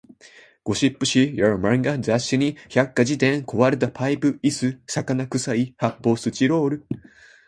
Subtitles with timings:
[0.63, 6.87] ゴシップ誌、漫画雑誌に百科事典、壊れたパイプ椅子、魚臭い発砲スチロール